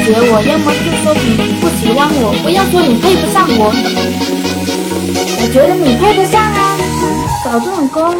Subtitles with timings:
[0.00, 3.70] 绝我，要么就说你不喜欢我，不要说你配不上我。
[5.38, 6.76] 我觉得你配得上啊，
[7.44, 8.14] 搞这种狗。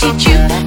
[0.00, 0.57] did you?